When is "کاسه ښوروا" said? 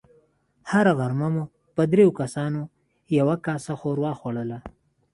3.45-4.11